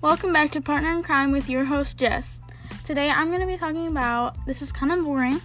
Welcome 0.00 0.32
back 0.32 0.52
to 0.52 0.60
Partner 0.60 0.92
in 0.92 1.02
Crime 1.02 1.32
with 1.32 1.50
your 1.50 1.64
host 1.64 1.98
Jess. 1.98 2.38
Today 2.84 3.10
I'm 3.10 3.30
going 3.30 3.40
to 3.40 3.48
be 3.48 3.56
talking 3.56 3.88
about 3.88 4.36
this 4.46 4.62
is 4.62 4.70
kind 4.70 4.92
of 4.92 5.04
boring, 5.04 5.40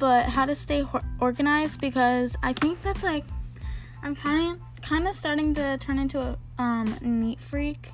but 0.00 0.26
how 0.26 0.44
to 0.44 0.56
stay 0.56 0.80
ho- 0.80 1.00
organized 1.20 1.80
because 1.80 2.34
I 2.42 2.52
think 2.52 2.82
that's 2.82 3.04
like 3.04 3.22
I'm 4.02 4.16
kind 4.16 4.56
of 4.56 4.82
kind 4.82 5.06
of 5.06 5.14
starting 5.14 5.54
to 5.54 5.78
turn 5.78 6.00
into 6.00 6.20
a 6.20 6.36
um, 6.58 6.98
neat 7.00 7.38
freak. 7.38 7.92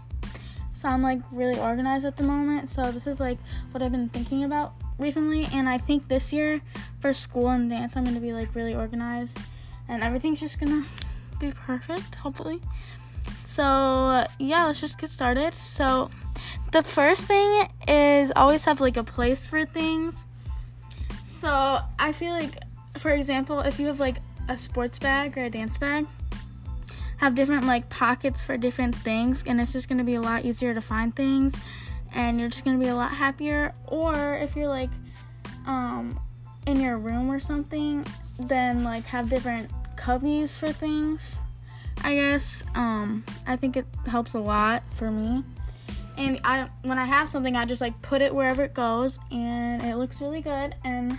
So 0.72 0.88
I'm 0.88 1.02
like 1.02 1.20
really 1.30 1.60
organized 1.60 2.06
at 2.06 2.16
the 2.16 2.24
moment. 2.24 2.70
So 2.70 2.90
this 2.90 3.06
is 3.06 3.20
like 3.20 3.36
what 3.72 3.82
I've 3.82 3.92
been 3.92 4.08
thinking 4.08 4.44
about 4.44 4.72
recently, 4.98 5.46
and 5.52 5.68
I 5.68 5.76
think 5.76 6.08
this 6.08 6.32
year 6.32 6.62
for 7.00 7.12
school 7.12 7.50
and 7.50 7.68
dance 7.68 7.98
I'm 7.98 8.04
going 8.04 8.16
to 8.16 8.20
be 8.22 8.32
like 8.32 8.54
really 8.54 8.74
organized, 8.74 9.38
and 9.88 10.02
everything's 10.02 10.40
just 10.40 10.58
gonna 10.58 10.86
be 11.38 11.52
perfect, 11.52 12.14
hopefully. 12.14 12.62
So, 13.36 14.26
yeah, 14.38 14.66
let's 14.66 14.80
just 14.80 14.98
get 14.98 15.10
started. 15.10 15.54
So, 15.54 16.10
the 16.72 16.82
first 16.82 17.22
thing 17.22 17.68
is 17.88 18.32
always 18.36 18.64
have 18.64 18.80
like 18.80 18.96
a 18.96 19.04
place 19.04 19.46
for 19.46 19.64
things. 19.64 20.26
So, 21.24 21.78
I 21.98 22.12
feel 22.12 22.32
like, 22.32 22.62
for 22.98 23.12
example, 23.12 23.60
if 23.60 23.78
you 23.78 23.86
have 23.86 24.00
like 24.00 24.16
a 24.48 24.56
sports 24.56 24.98
bag 24.98 25.36
or 25.38 25.44
a 25.44 25.50
dance 25.50 25.78
bag, 25.78 26.06
have 27.18 27.34
different 27.34 27.64
like 27.64 27.88
pockets 27.88 28.42
for 28.42 28.56
different 28.56 28.94
things, 28.94 29.42
and 29.46 29.60
it's 29.60 29.72
just 29.72 29.88
gonna 29.88 30.04
be 30.04 30.16
a 30.16 30.20
lot 30.20 30.44
easier 30.44 30.74
to 30.74 30.80
find 30.80 31.14
things, 31.16 31.54
and 32.14 32.38
you're 32.38 32.48
just 32.48 32.64
gonna 32.64 32.78
be 32.78 32.88
a 32.88 32.94
lot 32.94 33.12
happier. 33.12 33.72
Or 33.86 34.36
if 34.36 34.54
you're 34.54 34.68
like, 34.68 34.90
um, 35.66 36.20
in 36.66 36.80
your 36.80 36.98
room 36.98 37.30
or 37.30 37.40
something, 37.40 38.06
then 38.38 38.84
like 38.84 39.04
have 39.04 39.30
different 39.30 39.70
cubbies 39.96 40.56
for 40.58 40.72
things 40.72 41.38
I 42.06 42.14
guess. 42.14 42.62
Um, 42.76 43.24
I 43.48 43.56
think 43.56 43.76
it 43.76 43.84
helps 44.06 44.34
a 44.34 44.38
lot 44.38 44.84
for 44.92 45.10
me. 45.10 45.42
And 46.16 46.40
I 46.44 46.68
when 46.82 47.00
I 47.00 47.04
have 47.04 47.28
something, 47.28 47.56
I 47.56 47.64
just 47.64 47.80
like 47.80 48.00
put 48.00 48.22
it 48.22 48.32
wherever 48.32 48.62
it 48.62 48.74
goes, 48.74 49.18
and 49.32 49.82
it 49.82 49.96
looks 49.96 50.20
really 50.20 50.40
good. 50.40 50.76
And 50.84 51.18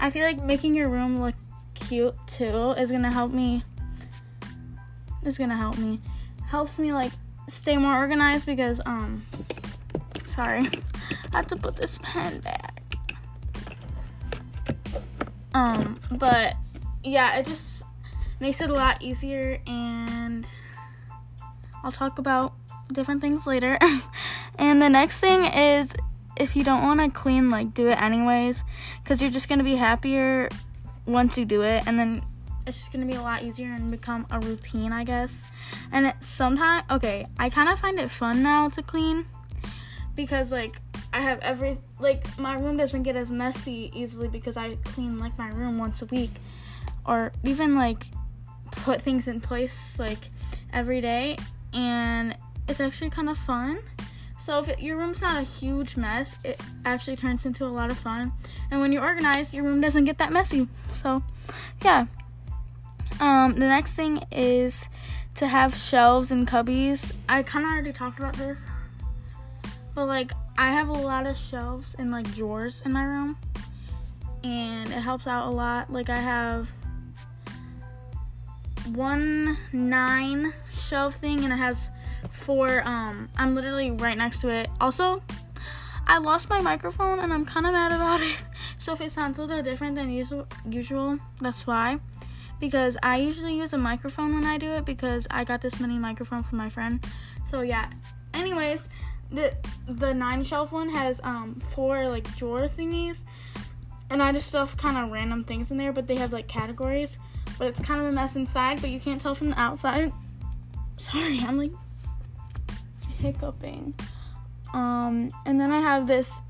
I 0.00 0.08
feel 0.08 0.24
like 0.24 0.42
making 0.42 0.74
your 0.74 0.88
room 0.88 1.20
look 1.20 1.34
cute 1.74 2.14
too 2.26 2.70
is 2.72 2.90
gonna 2.90 3.12
help 3.12 3.30
me. 3.30 3.62
Is 5.22 5.36
gonna 5.36 5.56
help 5.56 5.76
me. 5.76 6.00
Helps 6.46 6.78
me 6.78 6.92
like 6.92 7.12
stay 7.48 7.76
more 7.76 7.94
organized 7.94 8.46
because 8.46 8.80
um. 8.86 9.26
Sorry, 10.24 10.60
I 11.32 11.36
have 11.36 11.46
to 11.48 11.56
put 11.56 11.76
this 11.76 11.98
pen 12.02 12.40
back. 12.40 12.82
Um, 15.52 16.00
but 16.12 16.54
yeah, 17.04 17.36
it 17.36 17.44
just 17.44 17.84
makes 18.40 18.60
it 18.60 18.70
a 18.70 18.74
lot 18.74 19.02
easier 19.02 19.60
and 19.66 20.46
I'll 21.82 21.92
talk 21.92 22.18
about 22.18 22.54
different 22.92 23.20
things 23.20 23.46
later. 23.46 23.78
and 24.58 24.80
the 24.80 24.88
next 24.88 25.20
thing 25.20 25.44
is 25.44 25.92
if 26.36 26.54
you 26.54 26.64
don't 26.64 26.82
want 26.82 27.00
to 27.00 27.08
clean, 27.08 27.48
like 27.48 27.74
do 27.74 27.88
it 27.88 28.00
anyways 28.00 28.64
cuz 29.04 29.22
you're 29.22 29.30
just 29.30 29.48
going 29.48 29.58
to 29.58 29.64
be 29.64 29.76
happier 29.76 30.48
once 31.06 31.38
you 31.38 31.44
do 31.44 31.62
it 31.62 31.86
and 31.86 31.98
then 31.98 32.22
it's 32.66 32.78
just 32.78 32.92
going 32.92 33.06
to 33.06 33.10
be 33.10 33.16
a 33.16 33.22
lot 33.22 33.44
easier 33.44 33.72
and 33.72 33.90
become 33.90 34.26
a 34.30 34.40
routine, 34.40 34.92
I 34.92 35.04
guess. 35.04 35.42
And 35.92 36.12
sometimes 36.20 36.84
okay, 36.90 37.26
I 37.38 37.48
kind 37.48 37.68
of 37.68 37.78
find 37.78 37.98
it 37.98 38.10
fun 38.10 38.42
now 38.42 38.68
to 38.70 38.82
clean 38.82 39.26
because 40.16 40.50
like 40.50 40.80
I 41.12 41.20
have 41.20 41.40
every 41.40 41.78
like 42.00 42.26
my 42.38 42.54
room 42.54 42.76
doesn't 42.76 43.04
get 43.04 43.16
as 43.16 43.30
messy 43.30 43.92
easily 43.94 44.28
because 44.28 44.56
I 44.56 44.76
clean 44.76 45.18
like 45.18 45.38
my 45.38 45.48
room 45.48 45.78
once 45.78 46.02
a 46.02 46.06
week 46.06 46.32
or 47.04 47.32
even 47.44 47.76
like 47.76 48.06
put 48.76 49.00
things 49.02 49.28
in 49.28 49.40
place 49.40 49.98
like 49.98 50.30
every 50.72 51.00
day 51.00 51.36
and 51.72 52.34
it's 52.68 52.80
actually 52.80 53.10
kind 53.10 53.28
of 53.28 53.38
fun. 53.38 53.78
So 54.38 54.58
if 54.60 54.68
it, 54.68 54.80
your 54.80 54.96
room's 54.96 55.20
not 55.20 55.40
a 55.40 55.44
huge 55.44 55.96
mess, 55.96 56.36
it 56.44 56.60
actually 56.84 57.16
turns 57.16 57.46
into 57.46 57.64
a 57.64 57.68
lot 57.68 57.90
of 57.90 57.98
fun. 57.98 58.32
And 58.70 58.80
when 58.80 58.92
you're 58.92 59.02
organized, 59.02 59.54
your 59.54 59.64
room 59.64 59.80
doesn't 59.80 60.04
get 60.04 60.18
that 60.18 60.32
messy. 60.32 60.68
So, 60.90 61.22
yeah. 61.82 62.06
Um, 63.18 63.54
the 63.54 63.66
next 63.66 63.92
thing 63.92 64.22
is 64.30 64.88
to 65.36 65.46
have 65.46 65.74
shelves 65.74 66.30
and 66.30 66.46
cubbies. 66.46 67.12
I 67.28 67.42
kind 67.42 67.64
of 67.64 67.72
already 67.72 67.92
talked 67.92 68.18
about 68.18 68.34
this, 68.34 68.64
but 69.94 70.06
like 70.06 70.32
I 70.58 70.70
have 70.70 70.88
a 70.88 70.92
lot 70.92 71.26
of 71.26 71.36
shelves 71.36 71.94
and 71.98 72.10
like 72.10 72.32
drawers 72.34 72.82
in 72.84 72.92
my 72.92 73.04
room, 73.04 73.38
and 74.44 74.88
it 74.88 75.00
helps 75.00 75.26
out 75.26 75.48
a 75.48 75.50
lot. 75.50 75.90
Like 75.90 76.10
I 76.10 76.18
have 76.18 76.70
one 78.94 79.58
nine 79.72 80.52
shelf 80.72 81.16
thing 81.16 81.44
and 81.44 81.52
it 81.52 81.56
has 81.56 81.90
four 82.30 82.82
um 82.84 83.28
I'm 83.36 83.54
literally 83.54 83.90
right 83.90 84.16
next 84.16 84.40
to 84.42 84.48
it. 84.48 84.68
Also, 84.80 85.22
I 86.06 86.18
lost 86.18 86.48
my 86.48 86.60
microphone 86.60 87.18
and 87.18 87.32
I'm 87.32 87.44
kind 87.44 87.66
of 87.66 87.72
mad 87.72 87.92
about 87.92 88.20
it. 88.20 88.44
So 88.78 88.92
if 88.92 89.00
it 89.00 89.10
sounds 89.10 89.38
a 89.38 89.42
little 89.42 89.62
different 89.62 89.96
than 89.96 90.10
usual, 90.10 90.46
usual, 90.68 91.18
that's 91.40 91.66
why. 91.66 91.98
Because 92.60 92.98
I 93.02 93.16
usually 93.16 93.56
use 93.56 93.72
a 93.72 93.78
microphone 93.78 94.34
when 94.34 94.44
I 94.44 94.58
do 94.58 94.70
it 94.72 94.84
because 94.84 95.26
I 95.30 95.44
got 95.44 95.62
this 95.62 95.80
mini 95.80 95.98
microphone 95.98 96.42
from 96.42 96.58
my 96.58 96.68
friend. 96.68 97.04
So 97.46 97.62
yeah. 97.62 97.88
Anyways, 98.34 98.90
the 99.30 99.56
the 99.88 100.12
nine 100.12 100.44
shelf 100.44 100.72
one 100.72 100.90
has 100.90 101.20
um 101.24 101.54
four 101.74 102.08
like 102.08 102.36
drawer 102.36 102.68
thingies, 102.68 103.24
and 104.10 104.22
I 104.22 104.30
just 104.32 104.48
stuff 104.48 104.76
kind 104.76 104.98
of 104.98 105.10
random 105.10 105.42
things 105.42 105.70
in 105.70 105.78
there, 105.78 105.92
but 105.92 106.06
they 106.06 106.16
have 106.16 106.34
like 106.34 106.48
categories 106.48 107.18
but 107.58 107.68
it's 107.68 107.80
kind 107.80 108.00
of 108.00 108.06
a 108.06 108.12
mess 108.12 108.36
inside, 108.36 108.80
but 108.80 108.90
you 108.90 109.00
can't 109.00 109.20
tell 109.20 109.34
from 109.34 109.50
the 109.50 109.60
outside. 109.60 110.12
Sorry, 110.96 111.40
I'm 111.40 111.56
like 111.56 111.72
hiccuping. 113.18 113.94
Um, 114.72 115.30
and 115.46 115.60
then 115.60 115.70
I 115.70 115.80
have 115.80 116.06
this 116.06 116.40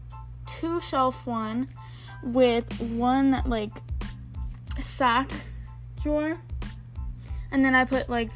two 0.47 0.81
shelf 0.81 1.27
one 1.27 1.69
with 2.23 2.81
one 2.81 3.43
like 3.47 3.73
sack 4.79 5.31
drawer. 6.03 6.39
And 7.53 7.65
then 7.65 7.75
I 7.75 7.85
put 7.85 8.09
like 8.09 8.31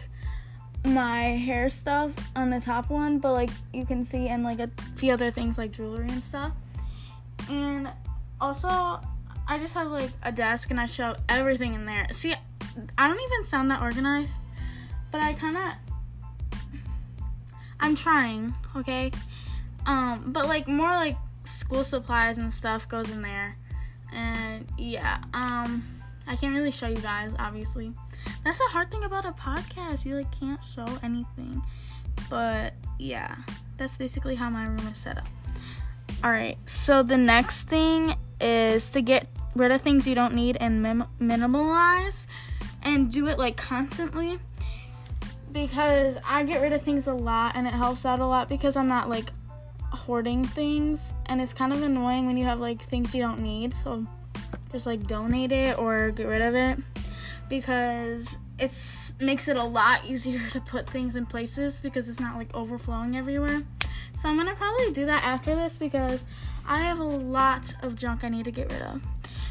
my 0.84 1.22
hair 1.22 1.68
stuff 1.68 2.12
on 2.36 2.50
the 2.50 2.60
top 2.60 2.88
one, 2.88 3.18
but 3.18 3.32
like 3.32 3.50
you 3.72 3.84
can 3.84 4.04
see 4.04 4.28
and 4.28 4.44
like 4.44 4.60
a 4.60 4.70
few 4.96 5.12
other 5.12 5.30
things 5.30 5.58
like 5.58 5.72
jewelry 5.72 6.08
and 6.08 6.22
stuff. 6.22 6.52
And 7.48 7.88
also 8.40 8.68
I 9.48 9.58
just 9.58 9.74
have 9.74 9.88
like 9.88 10.10
a 10.22 10.32
desk 10.32 10.70
and 10.70 10.80
I 10.80 10.86
shove 10.86 11.18
everything 11.28 11.74
in 11.74 11.84
there. 11.84 12.06
See, 12.12 12.34
I 12.98 13.08
don't 13.08 13.20
even 13.20 13.44
sound 13.44 13.70
that 13.70 13.82
organized, 13.82 14.36
but 15.10 15.22
I 15.22 15.32
kind 15.34 15.56
of 15.56 15.72
I'm 17.80 17.96
trying, 17.96 18.54
okay? 18.76 19.10
Um, 19.86 20.24
but 20.28 20.46
like 20.46 20.68
more 20.68 20.90
like 20.90 21.16
school 21.44 21.84
supplies 21.84 22.38
and 22.38 22.52
stuff 22.52 22.88
goes 22.88 23.10
in 23.10 23.22
there. 23.22 23.56
And 24.12 24.66
yeah, 24.78 25.18
um 25.34 25.84
I 26.26 26.36
can't 26.36 26.54
really 26.54 26.70
show 26.70 26.88
you 26.88 26.96
guys 26.96 27.34
obviously. 27.38 27.92
That's 28.44 28.58
the 28.58 28.64
hard 28.68 28.90
thing 28.90 29.04
about 29.04 29.24
a 29.24 29.32
podcast. 29.32 30.04
You 30.04 30.16
like 30.16 30.38
can't 30.38 30.62
show 30.62 30.86
anything. 31.02 31.62
But 32.28 32.74
yeah, 32.98 33.36
that's 33.76 33.96
basically 33.96 34.34
how 34.34 34.50
my 34.50 34.66
room 34.66 34.86
is 34.88 34.98
set 34.98 35.18
up. 35.18 35.28
All 36.22 36.30
right. 36.30 36.58
So 36.66 37.02
the 37.02 37.16
next 37.16 37.64
thing 37.64 38.14
is 38.40 38.90
to 38.90 39.00
get 39.00 39.26
rid 39.54 39.70
of 39.70 39.80
things 39.80 40.06
you 40.06 40.14
don't 40.14 40.34
need 40.34 40.56
and 40.60 40.82
mim- 40.82 41.06
minimalize 41.18 42.26
and 42.82 43.10
do 43.10 43.28
it 43.28 43.38
like 43.38 43.56
constantly 43.56 44.38
because 45.52 46.16
I 46.28 46.44
get 46.44 46.62
rid 46.62 46.72
of 46.72 46.82
things 46.82 47.06
a 47.06 47.14
lot 47.14 47.56
and 47.56 47.66
it 47.66 47.72
helps 47.72 48.06
out 48.06 48.20
a 48.20 48.26
lot 48.26 48.48
because 48.48 48.76
I'm 48.76 48.88
not 48.88 49.08
like 49.08 49.30
hoarding 49.90 50.44
things 50.44 51.12
and 51.26 51.40
it's 51.40 51.52
kind 51.52 51.72
of 51.72 51.82
annoying 51.82 52.26
when 52.26 52.36
you 52.36 52.44
have 52.44 52.60
like 52.60 52.80
things 52.82 53.14
you 53.14 53.22
don't 53.22 53.40
need 53.40 53.74
so 53.74 54.06
just 54.70 54.86
like 54.86 55.06
donate 55.06 55.52
it 55.52 55.78
or 55.78 56.10
get 56.10 56.26
rid 56.26 56.42
of 56.42 56.54
it 56.54 56.78
because 57.48 58.38
it 58.58 59.12
makes 59.20 59.48
it 59.48 59.56
a 59.56 59.64
lot 59.64 60.04
easier 60.08 60.46
to 60.50 60.60
put 60.60 60.88
things 60.88 61.16
in 61.16 61.26
places 61.26 61.80
because 61.80 62.08
it's 62.08 62.20
not 62.20 62.36
like 62.36 62.54
overflowing 62.54 63.16
everywhere. 63.16 63.62
So 64.14 64.28
I'm 64.28 64.36
gonna 64.36 64.54
probably 64.54 64.92
do 64.92 65.06
that 65.06 65.24
after 65.24 65.54
this 65.54 65.78
because 65.78 66.24
I 66.66 66.82
have 66.82 66.98
a 66.98 67.04
lot 67.04 67.74
of 67.82 67.96
junk 67.96 68.22
I 68.22 68.28
need 68.28 68.44
to 68.44 68.50
get 68.50 68.70
rid 68.70 68.82
of. 68.82 69.02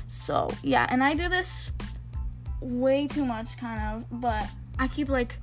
So 0.08 0.50
yeah, 0.64 0.88
and 0.90 1.04
I 1.04 1.14
do 1.14 1.28
this 1.28 1.72
way 2.62 3.08
too 3.08 3.26
much, 3.26 3.58
kind 3.58 3.82
of, 3.82 4.22
but 4.22 4.48
I 4.78 4.88
keep 4.88 5.10
like 5.10 5.38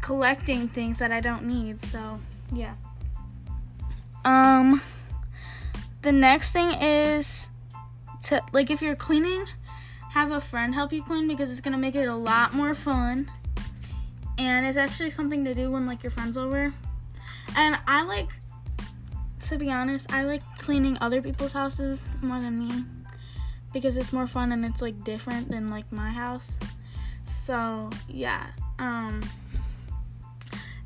collecting 0.00 0.68
things 0.68 0.98
that 0.98 1.12
I 1.12 1.20
don't 1.20 1.44
need, 1.44 1.80
so 1.80 2.20
yeah. 2.52 2.74
Um, 4.24 4.82
the 6.02 6.12
next 6.12 6.52
thing 6.52 6.70
is 6.80 7.48
to 8.24 8.42
like 8.52 8.70
if 8.70 8.82
you're 8.82 8.96
cleaning, 8.96 9.46
have 10.10 10.30
a 10.30 10.40
friend 10.40 10.74
help 10.74 10.92
you 10.92 11.02
clean 11.02 11.28
because 11.28 11.50
it's 11.50 11.60
gonna 11.60 11.78
make 11.78 11.94
it 11.94 12.06
a 12.06 12.16
lot 12.16 12.54
more 12.54 12.74
fun, 12.74 13.30
and 14.38 14.66
it's 14.66 14.76
actually 14.76 15.10
something 15.10 15.44
to 15.44 15.54
do 15.54 15.70
when 15.70 15.86
like 15.86 16.02
your 16.02 16.10
friends 16.10 16.36
over. 16.36 16.72
And 17.56 17.78
I 17.86 18.02
like, 18.02 18.30
to 19.40 19.56
be 19.58 19.70
honest, 19.70 20.12
I 20.12 20.22
like 20.22 20.42
cleaning 20.58 20.96
other 21.00 21.20
people's 21.20 21.52
houses 21.52 22.14
more 22.22 22.40
than 22.40 22.58
me 22.58 22.84
because 23.72 23.96
it's 23.96 24.12
more 24.12 24.26
fun 24.26 24.52
and 24.52 24.64
it's 24.64 24.82
like 24.82 25.04
different 25.04 25.48
than 25.50 25.68
like 25.68 25.90
my 25.92 26.10
house. 26.10 26.56
So, 27.26 27.90
yeah. 28.08 28.46
Um 28.78 29.22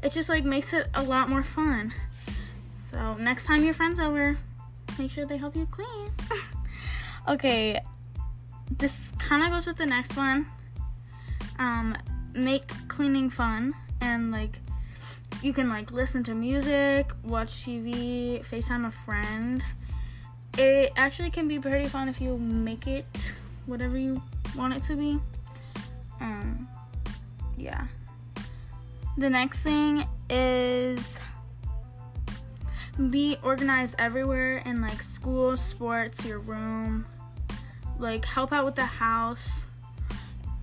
it 0.03 0.13
just 0.13 0.29
like 0.29 0.45
makes 0.45 0.75
it 0.75 0.89
a 0.95 1.03
lot 1.03 1.29
more 1.31 1.43
fun. 1.43 1.95
So 2.71 3.15
next 3.15 3.47
time 3.47 3.65
your 3.65 3.75
friend's 3.75 3.99
over, 3.99 4.37
make 4.99 5.11
sure 5.11 5.25
they 5.25 5.39
help 5.39 5.57
you 5.57 5.67
clean. 5.67 6.13
okay, 7.29 7.81
this 8.71 9.13
kind 9.19 9.43
of 9.43 9.51
goes 9.51 9.67
with 9.67 9.77
the 9.77 9.87
next 9.87 10.17
one. 10.17 10.47
Um, 11.59 11.97
make 12.35 12.69
cleaning 12.89 13.31
fun 13.31 13.75
and 14.01 14.31
like 14.31 14.59
you 15.43 15.53
can 15.53 15.69
like 15.69 15.91
listen 15.91 16.23
to 16.25 16.35
music, 16.35 17.13
watch 17.23 17.65
TV, 17.65 18.45
FaceTime 18.45 18.87
a 18.87 18.91
friend. 18.91 19.63
It 20.57 20.93
actually 20.97 21.31
can 21.31 21.49
be 21.49 21.59
pretty 21.59 21.89
fun 21.89 22.09
if 22.09 22.21
you 22.21 22.37
make 22.37 22.87
it 22.87 23.35
whatever 23.67 23.97
you 23.97 24.23
want 24.57 24.75
it 24.75 24.83
to 24.85 24.97
be. 24.97 25.19
Um 26.21 26.69
yeah. 27.57 27.87
The 29.17 29.31
next 29.31 29.63
thing 29.63 30.07
is 30.29 31.19
be 33.11 33.37
organized 33.43 33.97
everywhere 33.99 34.59
in 34.59 34.81
like 34.81 35.03
school, 35.03 35.57
sports, 35.57 36.25
your 36.25 36.39
room. 36.39 37.07
Like 37.99 38.25
help 38.25 38.53
out 38.53 38.65
with 38.65 38.75
the 38.75 38.85
house. 38.85 39.67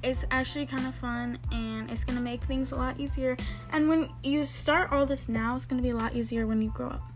It's 0.04 0.26
actually 0.32 0.66
kind 0.66 0.86
of 0.88 0.96
fun 0.96 1.38
and 1.52 1.90
it's 1.92 2.04
going 2.04 2.18
to 2.18 2.24
make 2.24 2.44
things 2.44 2.72
a 2.72 2.76
lot 2.76 3.00
easier. 3.00 3.38
And 3.72 3.88
when 3.88 4.10
you 4.24 4.46
start 4.46 4.92
all 4.92 5.06
this 5.06 5.30
now, 5.30 5.56
it's 5.56 5.66
going 5.66 5.78
to 5.78 5.84
be 5.84 5.92
a 5.92 5.96
lot 5.96 6.16
easier 6.16 6.48
when 6.48 6.62
you 6.62 6.70
grow 6.70 6.90
up. 6.90 7.11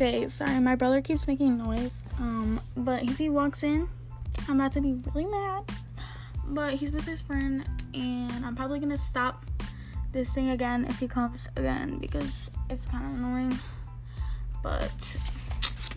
Okay, 0.00 0.28
sorry, 0.28 0.58
my 0.60 0.76
brother 0.76 1.02
keeps 1.02 1.26
making 1.26 1.58
noise. 1.58 2.04
Um, 2.18 2.58
but 2.74 3.02
if 3.02 3.18
he 3.18 3.28
walks 3.28 3.62
in, 3.62 3.86
I'm 4.48 4.58
about 4.58 4.72
to 4.72 4.80
be 4.80 4.94
really 5.14 5.30
mad. 5.30 5.64
But 6.46 6.72
he's 6.72 6.90
with 6.90 7.04
his 7.04 7.20
friend, 7.20 7.66
and 7.92 8.46
I'm 8.46 8.56
probably 8.56 8.78
gonna 8.78 8.96
stop 8.96 9.44
this 10.10 10.32
thing 10.32 10.48
again 10.48 10.86
if 10.88 10.98
he 11.00 11.06
comes 11.06 11.48
again 11.54 11.98
because 11.98 12.50
it's 12.70 12.86
kind 12.86 13.04
of 13.04 13.10
annoying. 13.10 13.58
But 14.62 14.90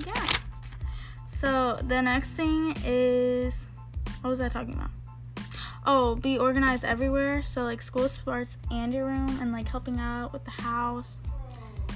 yeah. 0.06 0.28
So 1.30 1.80
the 1.88 2.02
next 2.02 2.34
thing 2.34 2.76
is 2.84 3.70
what 4.20 4.32
was 4.32 4.42
I 4.42 4.50
talking 4.50 4.74
about? 4.74 4.92
Oh, 5.86 6.16
be 6.16 6.38
organized 6.38 6.84
everywhere. 6.84 7.42
So 7.42 7.64
like 7.64 7.82
school 7.82 8.10
sports 8.10 8.58
and 8.70 8.94
your 8.94 9.06
room 9.06 9.40
and 9.42 9.54
like 9.54 9.70
helping 9.70 9.98
out 9.98 10.34
with 10.34 10.44
the 10.44 10.52
house 10.52 11.18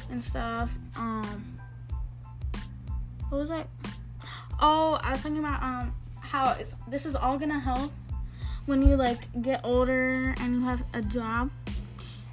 and 0.09 0.23
stuff. 0.23 0.71
Um 0.95 1.56
what 3.29 3.37
was 3.39 3.49
it? 3.49 3.67
Oh, 4.59 4.99
I 5.03 5.11
was 5.11 5.23
talking 5.23 5.39
about 5.39 5.61
um 5.61 5.95
how 6.19 6.51
it's, 6.59 6.75
this 6.87 7.05
is 7.05 7.15
all 7.15 7.37
gonna 7.37 7.59
help 7.59 7.91
when 8.65 8.81
you 8.81 8.95
like 8.95 9.41
get 9.41 9.61
older 9.63 10.35
and 10.39 10.53
you 10.53 10.61
have 10.61 10.83
a 10.93 11.01
job 11.01 11.49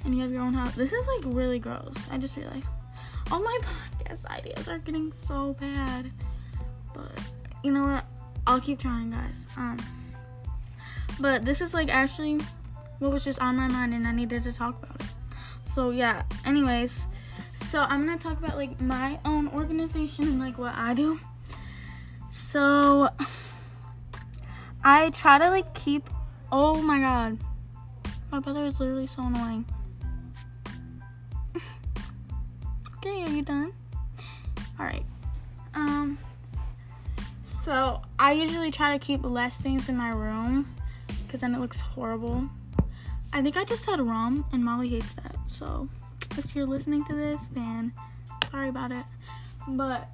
and 0.03 0.15
you 0.15 0.21
have 0.21 0.31
your 0.31 0.41
own 0.41 0.53
house. 0.53 0.75
This 0.75 0.93
is 0.93 1.07
like 1.07 1.35
really 1.35 1.59
gross. 1.59 1.95
I 2.11 2.17
just 2.17 2.35
realized 2.35 2.67
all 3.31 3.41
my 3.41 3.59
podcast 3.99 4.25
ideas 4.27 4.67
are 4.67 4.79
getting 4.79 5.11
so 5.13 5.55
bad, 5.59 6.11
but 6.93 7.19
you 7.63 7.71
know 7.71 7.83
what? 7.83 8.05
I'll 8.47 8.61
keep 8.61 8.79
trying, 8.79 9.11
guys. 9.11 9.47
Um, 9.57 9.77
but 11.19 11.45
this 11.45 11.61
is 11.61 11.73
like 11.73 11.89
actually 11.89 12.39
what 12.99 13.11
was 13.11 13.23
just 13.23 13.39
on 13.39 13.55
my 13.55 13.67
mind 13.67 13.93
and 13.93 14.07
I 14.07 14.11
needed 14.11 14.43
to 14.43 14.53
talk 14.53 14.81
about 14.83 14.99
it. 15.01 15.07
So 15.73 15.89
yeah. 15.89 16.23
Anyways. 16.45 17.07
So 17.55 17.79
I'm 17.79 18.05
gonna 18.05 18.17
talk 18.17 18.37
about 18.37 18.57
like 18.57 18.79
my 18.81 19.17
own 19.23 19.47
organization 19.47 20.25
and 20.25 20.39
like 20.39 20.57
what 20.57 20.73
I 20.75 20.93
do. 20.93 21.19
So 22.31 23.09
I 24.83 25.09
try 25.11 25.39
to 25.39 25.49
like 25.49 25.73
keep 25.73 26.09
oh 26.51 26.81
my 26.81 26.99
god. 26.99 27.37
My 28.29 28.39
brother 28.39 28.65
is 28.65 28.79
literally 28.79 29.07
so 29.07 29.23
annoying. 29.23 29.65
okay, 32.97 33.23
are 33.23 33.29
you 33.29 33.41
done? 33.41 33.71
Alright. 34.77 35.05
Um 35.73 36.17
so 37.43 38.01
I 38.19 38.33
usually 38.33 38.69
try 38.69 38.97
to 38.97 38.99
keep 38.99 39.23
less 39.23 39.57
things 39.57 39.87
in 39.87 39.95
my 39.95 40.09
room 40.09 40.75
because 41.25 41.39
then 41.39 41.55
it 41.55 41.61
looks 41.61 41.79
horrible. 41.79 42.49
I 43.31 43.41
think 43.41 43.55
I 43.55 43.63
just 43.63 43.83
said 43.85 44.01
rum 44.01 44.45
and 44.51 44.63
Molly 44.63 44.89
hates 44.89 45.15
that, 45.15 45.35
so 45.47 45.89
if 46.37 46.55
you're 46.55 46.65
listening 46.65 47.03
to 47.05 47.13
this, 47.13 47.41
then 47.53 47.93
sorry 48.51 48.69
about 48.69 48.91
it. 48.91 49.05
But 49.67 50.09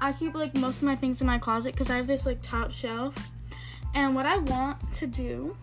I 0.00 0.12
keep 0.12 0.34
like 0.34 0.54
most 0.54 0.78
of 0.78 0.84
my 0.84 0.96
things 0.96 1.20
in 1.20 1.26
my 1.26 1.38
closet 1.38 1.72
because 1.72 1.90
I 1.90 1.96
have 1.96 2.06
this 2.06 2.26
like 2.26 2.42
top 2.42 2.70
shelf. 2.70 3.14
And 3.94 4.14
what 4.14 4.26
I 4.26 4.38
want 4.38 4.92
to 4.94 5.06
do 5.06 5.56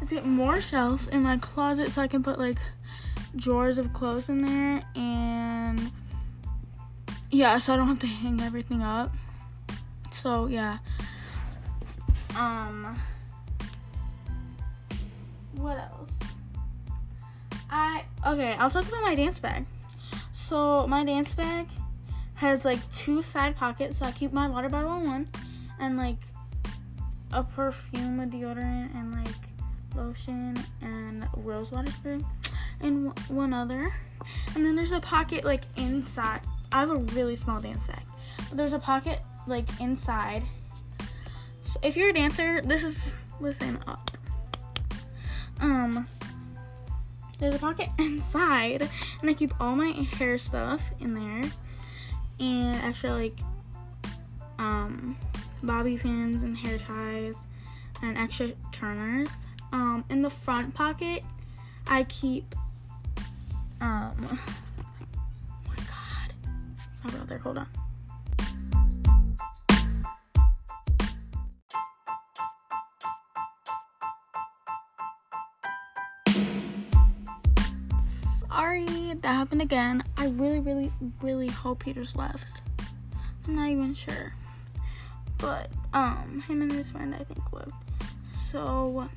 is 0.00 0.10
get 0.10 0.24
more 0.24 0.60
shelves 0.60 1.08
in 1.08 1.22
my 1.22 1.36
closet 1.38 1.90
so 1.90 2.02
I 2.02 2.08
can 2.08 2.22
put 2.22 2.38
like 2.38 2.58
drawers 3.36 3.78
of 3.78 3.92
clothes 3.92 4.28
in 4.28 4.42
there 4.42 4.82
and 4.94 5.90
yeah, 7.30 7.58
so 7.58 7.74
I 7.74 7.76
don't 7.76 7.88
have 7.88 7.98
to 8.00 8.06
hang 8.06 8.40
everything 8.40 8.82
up. 8.82 9.12
So 10.12 10.46
yeah. 10.46 10.78
Um 12.36 12.98
what 15.56 15.78
else? 15.78 16.12
I 17.70 18.04
okay, 18.26 18.54
I'll 18.54 18.70
talk 18.70 18.86
about 18.86 19.02
my 19.02 19.14
dance 19.14 19.38
bag. 19.38 19.66
So 20.32 20.86
my 20.86 21.04
dance 21.04 21.34
bag 21.34 21.68
has 22.34 22.64
like 22.64 22.80
two 22.92 23.22
side 23.22 23.56
pockets, 23.56 23.98
so 23.98 24.06
I 24.06 24.12
keep 24.12 24.32
my 24.32 24.48
water 24.48 24.68
bottle 24.68 24.96
in 24.98 25.10
one, 25.10 25.28
and 25.80 25.96
like 25.96 26.18
a 27.32 27.42
perfume, 27.42 28.20
a 28.20 28.26
deodorant, 28.26 28.94
and 28.94 29.12
like 29.12 29.34
lotion 29.94 30.56
and 30.82 31.26
rose 31.36 31.72
water 31.72 31.90
spray, 31.90 32.20
and 32.80 33.18
one 33.28 33.52
other. 33.52 33.92
And 34.54 34.64
then 34.64 34.76
there's 34.76 34.92
a 34.92 35.00
pocket 35.00 35.44
like 35.44 35.62
inside. 35.76 36.40
I 36.72 36.80
have 36.80 36.90
a 36.90 36.96
really 36.96 37.36
small 37.36 37.60
dance 37.60 37.86
bag, 37.86 38.02
there's 38.52 38.72
a 38.72 38.78
pocket 38.78 39.20
like 39.46 39.68
inside. 39.80 40.42
So 41.62 41.80
if 41.82 41.96
you're 41.96 42.10
a 42.10 42.12
dancer, 42.12 42.62
this 42.62 42.84
is 42.84 43.14
listen 43.40 43.78
up. 43.86 44.10
Um, 45.60 46.06
there's 47.38 47.54
a 47.54 47.58
pocket 47.58 47.88
inside, 47.98 48.88
and 49.20 49.30
I 49.30 49.34
keep 49.34 49.52
all 49.60 49.76
my 49.76 49.90
hair 49.90 50.38
stuff 50.38 50.90
in 51.00 51.14
there, 51.14 51.50
and 52.40 52.76
actually 52.76 53.30
like 53.30 53.38
um, 54.58 55.16
bobby 55.62 55.98
pins 55.98 56.42
and 56.42 56.56
hair 56.56 56.78
ties 56.78 57.44
and 58.02 58.16
extra 58.16 58.52
turners. 58.72 59.28
Um, 59.72 60.04
in 60.10 60.22
the 60.22 60.30
front 60.30 60.74
pocket, 60.74 61.24
I 61.86 62.04
keep 62.04 62.54
um. 63.80 64.14
Oh 64.20 64.38
my 65.68 65.76
god, 65.76 66.32
my 67.04 67.10
brother, 67.10 67.38
hold 67.38 67.58
on. 67.58 67.66
That 79.26 79.34
happened 79.34 79.60
again. 79.60 80.04
I 80.16 80.28
really, 80.28 80.60
really, 80.60 80.92
really 81.20 81.48
hope 81.48 81.80
Peter's 81.80 82.14
left. 82.14 82.46
I'm 83.44 83.56
not 83.56 83.68
even 83.70 83.92
sure. 83.92 84.32
But, 85.38 85.68
um, 85.92 86.44
him 86.46 86.62
and 86.62 86.70
his 86.70 86.92
friend, 86.92 87.12
I 87.12 87.24
think, 87.24 87.40
left. 87.52 87.72
So, 88.22 89.08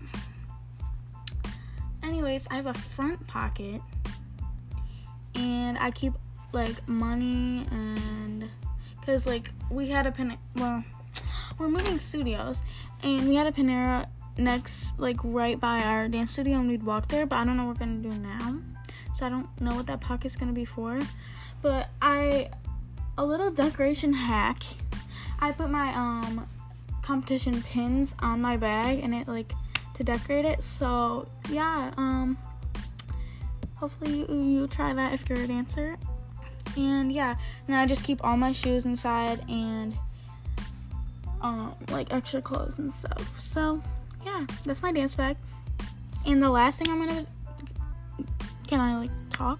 anyways, 2.01 2.47
I 2.49 2.55
have 2.55 2.65
a 2.65 2.73
front 2.73 3.27
pocket. 3.27 3.83
And 5.35 5.77
I 5.77 5.91
keep, 5.91 6.13
like, 6.53 6.87
money 6.87 7.67
and. 7.69 8.49
Because, 8.99 9.27
like, 9.27 9.51
we 9.69 9.89
had 9.89 10.07
a 10.07 10.11
Panera. 10.11 10.39
Well, 10.55 10.83
we're 11.59 11.69
moving 11.69 11.99
studios. 11.99 12.63
And 13.03 13.29
we 13.29 13.35
had 13.35 13.45
a 13.45 13.51
Panera 13.51 14.07
next, 14.39 14.97
like, 14.97 15.17
right 15.23 15.59
by 15.59 15.83
our 15.83 16.07
dance 16.07 16.31
studio. 16.31 16.57
And 16.57 16.67
we'd 16.67 16.81
walk 16.81 17.09
there. 17.09 17.27
But 17.27 17.35
I 17.35 17.45
don't 17.45 17.57
know 17.57 17.65
what 17.65 17.79
we're 17.79 17.85
going 17.85 18.01
to 18.01 18.09
do 18.09 18.15
now 18.17 18.59
so 19.19 19.25
I 19.25 19.29
don't 19.29 19.61
know 19.61 19.75
what 19.75 19.87
that 19.87 19.99
pocket's 19.99 20.35
gonna 20.35 20.53
be 20.53 20.65
for. 20.65 20.97
But 21.61 21.89
I, 22.01 22.49
a 23.17 23.25
little 23.25 23.51
decoration 23.51 24.13
hack. 24.13 24.63
I 25.39 25.51
put 25.51 25.69
my 25.69 25.93
um 25.93 26.47
competition 27.01 27.61
pins 27.61 28.15
on 28.19 28.41
my 28.41 28.55
bag 28.55 28.99
and 28.99 29.13
it 29.13 29.27
like 29.27 29.53
to 29.95 30.03
decorate 30.03 30.45
it. 30.45 30.63
So 30.63 31.27
yeah, 31.49 31.91
um, 31.97 32.37
hopefully 33.75 34.19
you, 34.19 34.41
you 34.41 34.67
try 34.67 34.93
that 34.93 35.13
if 35.13 35.27
you're 35.27 35.39
a 35.39 35.47
dancer. 35.47 35.97
And 36.77 37.11
yeah, 37.11 37.35
now 37.67 37.81
I 37.81 37.85
just 37.87 38.03
keep 38.05 38.23
all 38.23 38.37
my 38.37 38.53
shoes 38.53 38.85
inside 38.85 39.41
and 39.49 39.97
um 41.41 41.75
like 41.89 42.13
extra 42.13 42.41
clothes 42.41 42.79
and 42.79 42.91
stuff. 42.93 43.37
So 43.37 43.81
yeah, 44.25 44.45
that's 44.63 44.81
my 44.81 44.93
dance 44.93 45.15
bag. 45.15 45.35
And 46.25 46.41
the 46.41 46.49
last 46.49 46.79
thing 46.79 46.89
I'm 46.89 47.05
gonna 47.05 47.25
can 48.69 48.79
I 48.79 48.99
like 48.99 49.09
talk? 49.31 49.59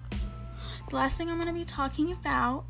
The 0.88 0.94
last 0.94 1.18
thing 1.18 1.28
I'm 1.28 1.36
gonna 1.36 1.52
be 1.52 1.64
talking 1.64 2.12
about 2.12 2.64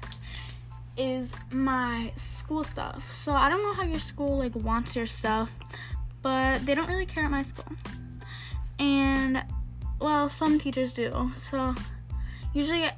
is 0.97 1.35
my 1.50 2.11
school 2.16 2.64
stuff. 2.64 3.12
So 3.12 3.35
I 3.35 3.50
don't 3.50 3.62
know 3.62 3.75
how 3.75 3.82
your 3.82 3.99
school 3.99 4.38
like 4.38 4.54
wants 4.54 4.97
your 4.97 5.06
stuff, 5.06 5.52
but 6.23 6.64
they 6.64 6.75
don't 6.75 6.88
really 6.88 7.04
care 7.04 7.26
at 7.26 7.30
my 7.30 7.42
school. 7.42 7.66
And 8.78 9.42
well, 10.00 10.30
some 10.30 10.59
teachers 10.59 10.94
do. 10.94 11.30
So 11.37 11.75
usually 12.54 12.88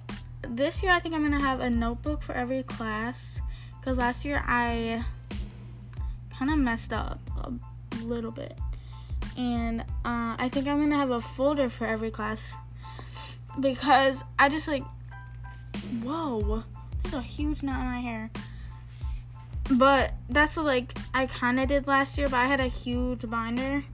this 0.42 0.80
year 0.80 0.92
I 0.92 1.00
think 1.00 1.12
I'm 1.12 1.26
going 1.26 1.36
to 1.38 1.44
have 1.44 1.58
a 1.58 1.68
notebook 1.68 2.22
for 2.22 2.34
every 2.34 2.62
class 2.62 3.40
cuz 3.82 3.98
last 3.98 4.24
year 4.24 4.44
I 4.46 5.04
kind 6.38 6.52
of 6.52 6.58
messed 6.58 6.92
up 6.92 7.18
a 7.42 7.50
little 8.04 8.30
bit. 8.30 8.56
And 9.36 9.80
uh, 9.80 10.36
I 10.38 10.48
think 10.48 10.68
I'm 10.68 10.76
going 10.76 10.90
to 10.90 10.96
have 10.96 11.10
a 11.10 11.20
folder 11.20 11.68
for 11.68 11.86
every 11.88 12.12
class 12.12 12.54
because 13.60 14.24
I 14.38 14.48
just 14.48 14.68
like 14.68 14.84
whoa, 16.02 16.64
there's 17.02 17.14
a 17.14 17.22
huge 17.22 17.62
knot 17.62 17.80
in 17.80 17.86
my 17.86 18.00
hair. 18.00 18.30
But 19.70 20.12
that's 20.28 20.56
what 20.56 20.66
like 20.66 20.96
I 21.14 21.26
kind 21.26 21.60
of 21.60 21.68
did 21.68 21.86
last 21.86 22.18
year, 22.18 22.28
but 22.28 22.36
I 22.36 22.46
had 22.46 22.60
a 22.60 22.66
huge 22.66 23.28
binder 23.28 23.84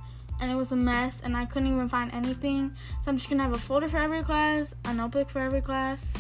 and 0.41 0.50
it 0.50 0.55
was 0.55 0.73
a 0.73 0.77
mess 0.77 1.21
and 1.23 1.37
I 1.37 1.45
couldn't 1.47 1.73
even 1.73 1.88
find 1.88 2.12
anything. 2.12 2.73
So 3.03 3.11
I'm 3.11 3.17
just 3.17 3.29
gonna 3.29 3.43
have 3.43 3.53
a 3.53 3.59
folder 3.59 3.88
for 3.88 3.99
every 3.99 4.23
class, 4.23 4.75
a 4.85 4.95
notebook 4.95 5.31
for 5.31 5.41
every 5.41 5.61
class, 5.61 6.12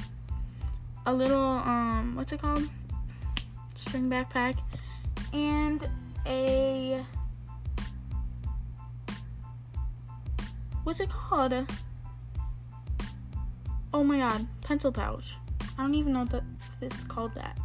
a 1.06 1.12
little 1.12 1.40
um 1.40 2.14
what's 2.14 2.32
it 2.32 2.40
called? 2.40 2.68
String 3.74 4.10
backpack, 4.10 4.58
and 5.32 5.88
a 6.26 7.04
what's 10.84 11.00
it 11.00 11.08
called? 11.08 11.66
Oh 13.92 14.04
my 14.04 14.18
god, 14.18 14.46
pencil 14.62 14.92
pouch. 14.92 15.36
I 15.78 15.82
don't 15.82 15.94
even 15.94 16.12
know 16.12 16.24
that 16.26 16.42
it's 16.80 17.04
called 17.04 17.34
that. 17.34 17.58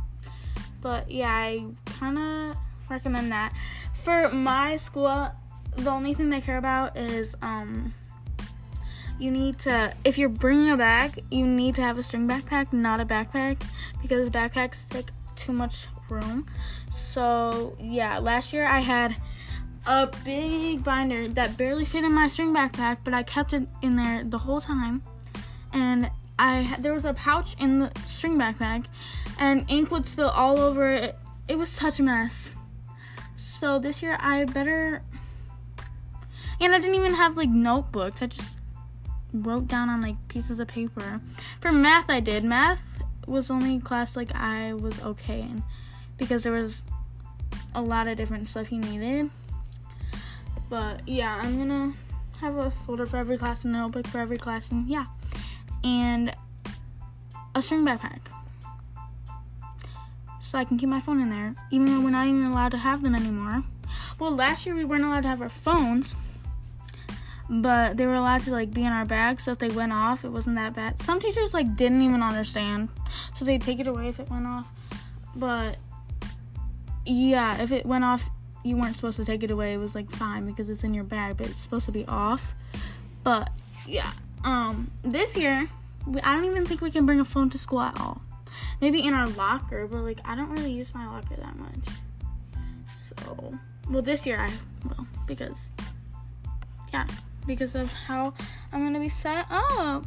But 0.81 1.09
yeah, 1.09 1.31
I 1.31 1.65
kind 1.85 2.17
of 2.17 2.57
recommend 2.89 3.31
that. 3.31 3.53
For 3.93 4.29
my 4.29 4.75
school, 4.75 5.31
the 5.75 5.89
only 5.89 6.13
thing 6.13 6.29
they 6.29 6.41
care 6.41 6.57
about 6.57 6.97
is 6.97 7.35
um 7.41 7.93
you 9.19 9.31
need 9.31 9.59
to 9.59 9.93
if 10.03 10.17
you're 10.17 10.29
bringing 10.29 10.71
a 10.71 10.77
bag 10.77 11.23
you 11.31 11.45
need 11.45 11.75
to 11.75 11.81
have 11.81 11.97
a 11.97 12.03
string 12.03 12.27
backpack 12.27 12.71
not 12.73 12.99
a 12.99 13.05
backpack 13.05 13.61
because 14.01 14.29
backpacks 14.29 14.87
take 14.89 15.07
too 15.35 15.51
much 15.53 15.87
room 16.09 16.45
so 16.89 17.75
yeah 17.79 18.17
last 18.17 18.53
year 18.53 18.65
i 18.65 18.79
had 18.79 19.15
a 19.85 20.07
big 20.23 20.83
binder 20.83 21.27
that 21.27 21.57
barely 21.57 21.85
fit 21.85 22.03
in 22.03 22.11
my 22.11 22.27
string 22.27 22.53
backpack 22.53 22.97
but 23.03 23.13
i 23.13 23.23
kept 23.23 23.53
it 23.53 23.67
in 23.81 23.95
there 23.95 24.23
the 24.23 24.37
whole 24.37 24.61
time 24.61 25.01
and 25.73 26.09
i 26.39 26.75
there 26.79 26.93
was 26.93 27.05
a 27.05 27.13
pouch 27.13 27.55
in 27.59 27.79
the 27.79 27.91
string 28.05 28.37
backpack 28.37 28.85
and 29.39 29.69
ink 29.69 29.91
would 29.91 30.05
spill 30.05 30.29
all 30.29 30.59
over 30.59 30.91
it 30.91 31.17
it 31.47 31.57
was 31.57 31.69
such 31.69 31.99
a 31.99 32.03
mess 32.03 32.51
so 33.35 33.79
this 33.79 34.01
year 34.01 34.17
i 34.19 34.45
better 34.45 35.01
and 36.59 36.73
I 36.73 36.79
didn't 36.79 36.95
even 36.95 37.13
have 37.13 37.35
like 37.37 37.49
notebooks. 37.49 38.21
I 38.21 38.27
just 38.27 38.51
wrote 39.33 39.67
down 39.67 39.89
on 39.89 40.01
like 40.01 40.15
pieces 40.27 40.59
of 40.59 40.67
paper. 40.67 41.21
For 41.59 41.71
math, 41.71 42.09
I 42.09 42.19
did. 42.19 42.43
Math 42.43 43.03
was 43.27 43.49
only 43.49 43.79
class 43.79 44.15
like 44.15 44.33
I 44.35 44.73
was 44.73 45.01
okay 45.03 45.41
in 45.41 45.63
because 46.17 46.43
there 46.43 46.53
was 46.53 46.83
a 47.75 47.81
lot 47.81 48.07
of 48.07 48.17
different 48.17 48.47
stuff 48.47 48.71
you 48.71 48.79
needed. 48.79 49.29
But 50.69 51.07
yeah, 51.07 51.39
I'm 51.41 51.57
gonna 51.57 51.93
have 52.39 52.55
a 52.55 52.71
folder 52.71 53.05
for 53.05 53.17
every 53.17 53.37
class 53.37 53.65
and 53.65 53.75
a 53.75 53.79
notebook 53.79 54.07
for 54.07 54.19
every 54.19 54.37
class, 54.37 54.71
and 54.71 54.87
yeah, 54.87 55.05
and 55.83 56.35
a 57.55 57.61
string 57.61 57.85
backpack. 57.85 58.19
So 60.39 60.57
I 60.57 60.65
can 60.65 60.77
keep 60.77 60.89
my 60.89 60.99
phone 60.99 61.21
in 61.21 61.29
there, 61.29 61.55
even 61.71 61.87
though 61.87 62.01
we're 62.01 62.11
not 62.11 62.27
even 62.27 62.45
allowed 62.45 62.71
to 62.71 62.77
have 62.77 63.01
them 63.01 63.15
anymore. 63.15 63.63
Well, 64.19 64.31
last 64.31 64.65
year 64.65 64.75
we 64.75 64.85
weren't 64.85 65.03
allowed 65.03 65.23
to 65.23 65.29
have 65.29 65.41
our 65.41 65.49
phones, 65.49 66.15
but 67.49 67.97
they 67.97 68.05
were 68.05 68.13
allowed 68.13 68.41
to 68.43 68.51
like 68.51 68.71
be 68.71 68.83
in 68.83 68.91
our 68.91 69.05
bag 69.05 69.39
so 69.39 69.51
if 69.51 69.59
they 69.59 69.69
went 69.69 69.91
off 69.91 70.23
it 70.23 70.29
wasn't 70.29 70.55
that 70.55 70.73
bad. 70.73 70.99
Some 70.99 71.19
teachers 71.19 71.53
like 71.53 71.75
didn't 71.75 72.01
even 72.01 72.21
understand 72.23 72.89
so 73.35 73.45
they'd 73.45 73.61
take 73.61 73.79
it 73.79 73.87
away 73.87 74.07
if 74.07 74.19
it 74.19 74.29
went 74.29 74.47
off. 74.47 74.67
But 75.35 75.77
yeah 77.05 77.61
if 77.61 77.71
it 77.71 77.85
went 77.85 78.03
off 78.03 78.29
you 78.63 78.77
weren't 78.77 78.95
supposed 78.95 79.17
to 79.17 79.25
take 79.25 79.43
it 79.43 79.51
away. 79.51 79.73
It 79.73 79.77
was 79.77 79.93
like 79.93 80.09
fine 80.09 80.45
because 80.45 80.69
it's 80.69 80.83
in 80.83 80.93
your 80.93 81.03
bag 81.03 81.37
but 81.37 81.47
it's 81.47 81.61
supposed 81.61 81.85
to 81.85 81.91
be 81.91 82.05
off. 82.05 82.55
But 83.23 83.49
yeah 83.87 84.11
um 84.43 84.91
this 85.01 85.37
year 85.37 85.67
we, 86.07 86.19
i 86.21 86.33
don't 86.33 86.45
even 86.45 86.65
think 86.65 86.81
we 86.81 86.91
can 86.91 87.05
bring 87.05 87.19
a 87.19 87.25
phone 87.25 87.49
to 87.49 87.57
school 87.57 87.81
at 87.81 87.99
all 87.99 88.21
maybe 88.81 89.01
in 89.01 89.13
our 89.13 89.27
locker 89.29 89.87
but 89.87 89.97
like 89.97 90.19
i 90.25 90.35
don't 90.35 90.49
really 90.51 90.71
use 90.71 90.93
my 90.93 91.05
locker 91.07 91.35
that 91.35 91.57
much 91.57 91.95
so 92.95 93.15
well 93.89 94.01
this 94.01 94.25
year 94.25 94.39
i 94.39 94.49
will 94.87 95.07
because 95.27 95.71
yeah 96.91 97.05
because 97.45 97.75
of 97.75 97.91
how 97.91 98.33
I'm 98.71 98.83
gonna 98.83 98.99
be 98.99 99.09
set 99.09 99.45
up. 99.49 100.05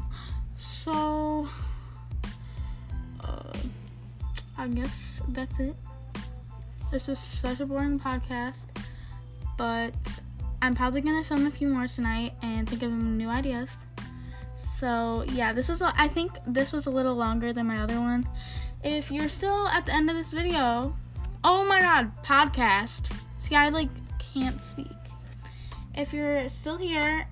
So, 0.57 1.49
uh, 3.21 3.53
I 4.59 4.69
guess 4.69 5.23
that's 5.29 5.59
it. 5.61 5.77
This 6.91 7.09
was 7.09 7.19
such 7.19 7.61
a 7.61 7.67
boring 7.67 7.99
podcast, 7.99 8.65
but 9.57 9.95
I'm 10.63 10.75
probably 10.75 11.01
gonna 11.01 11.25
film 11.25 11.47
a 11.47 11.51
few 11.51 11.69
more 11.69 11.87
tonight 11.87 12.35
and 12.43 12.69
think 12.69 12.83
of 12.83 12.91
new 12.91 13.29
ideas. 13.29 13.87
So 14.79 15.25
yeah, 15.33 15.53
this 15.53 15.71
is 15.71 15.83
I 15.83 16.09
think 16.09 16.33
this 16.47 16.73
was 16.73 16.87
a 16.87 16.91
little 16.91 17.15
longer 17.15 17.53
than 17.53 17.67
my 17.67 17.79
other 17.79 18.01
one. 18.01 18.29
If 18.85 19.11
you're 19.11 19.29
still 19.29 19.69
at 19.69 19.87
the 19.87 19.93
end 19.93 20.11
of 20.11 20.17
this 20.17 20.33
video, 20.33 20.95
oh 21.43 21.65
my 21.65 21.81
god, 21.81 22.13
podcast. 22.23 23.13
See, 23.41 23.55
I 23.55 23.71
like 23.71 23.89
can't 24.19 24.63
speak 24.63 24.89
if 25.97 26.13
you're 26.13 26.49
still 26.49 26.77
here, 26.77 27.27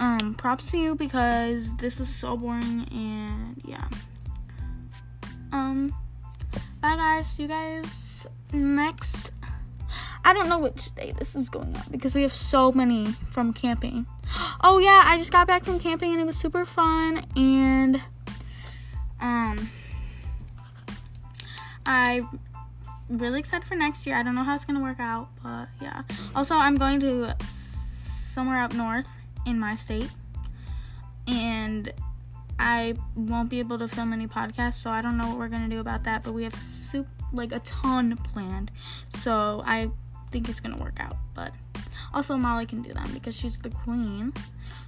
um, 0.00 0.34
props 0.34 0.70
to 0.72 0.78
you 0.78 0.94
because 0.96 1.76
this 1.76 1.98
was 1.98 2.08
so 2.08 2.36
boring 2.36 2.86
and 2.90 3.60
yeah. 3.64 3.88
Um, 5.52 5.94
bye 6.80 6.96
guys. 6.96 7.28
See 7.28 7.44
you 7.44 7.48
guys 7.48 8.26
next. 8.52 9.30
I 10.24 10.32
don't 10.32 10.48
know 10.48 10.58
which 10.58 10.94
day 10.94 11.12
this 11.18 11.34
is 11.34 11.48
going 11.48 11.76
on 11.76 11.84
because 11.90 12.14
we 12.14 12.22
have 12.22 12.32
so 12.32 12.72
many 12.72 13.12
from 13.30 13.52
camping. 13.52 14.06
Oh 14.62 14.78
yeah, 14.78 15.02
I 15.04 15.18
just 15.18 15.30
got 15.30 15.46
back 15.46 15.64
from 15.64 15.78
camping 15.78 16.12
and 16.12 16.20
it 16.20 16.24
was 16.24 16.36
super 16.36 16.64
fun 16.64 17.22
and 17.36 18.00
um 19.20 19.68
I 21.86 22.22
really 23.08 23.40
excited 23.40 23.66
for 23.66 23.74
next 23.74 24.06
year. 24.06 24.16
I 24.16 24.22
don't 24.22 24.34
know 24.34 24.44
how 24.44 24.54
it's 24.54 24.64
gonna 24.64 24.80
work 24.80 25.00
out, 25.00 25.28
but 25.42 25.68
yeah. 25.80 26.02
Also, 26.34 26.54
I'm 26.54 26.76
going 26.76 27.00
to 27.00 27.34
somewhere 27.42 28.62
up 28.62 28.74
north 28.74 29.08
in 29.46 29.58
my 29.58 29.74
state, 29.74 30.10
and 31.28 31.92
I 32.58 32.94
won't 33.14 33.50
be 33.50 33.58
able 33.58 33.78
to 33.78 33.88
film 33.88 34.12
any 34.12 34.26
podcasts, 34.26 34.74
so 34.74 34.90
I 34.90 35.02
don't 35.02 35.18
know 35.18 35.28
what 35.28 35.38
we're 35.38 35.48
gonna 35.48 35.68
do 35.68 35.80
about 35.80 36.04
that. 36.04 36.22
But 36.22 36.32
we 36.32 36.44
have 36.44 36.54
soup 36.54 37.06
like 37.32 37.52
a 37.52 37.60
ton 37.60 38.16
planned, 38.16 38.70
so 39.10 39.62
I 39.66 39.90
think 40.34 40.48
it's 40.48 40.58
gonna 40.58 40.76
work 40.76 40.98
out. 40.98 41.16
But 41.32 41.52
also, 42.12 42.36
Molly 42.36 42.66
can 42.66 42.82
do 42.82 42.92
them 42.92 43.08
because 43.14 43.36
she's 43.36 43.56
the 43.56 43.70
queen. 43.70 44.32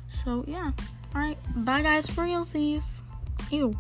So 0.09 0.45
yeah. 0.49 0.73
All 1.15 1.21
right, 1.21 1.39
bye 1.65 1.83
guys 1.83 2.11
for 2.11 2.23
realsies. 2.23 3.03
Ew. 3.51 3.77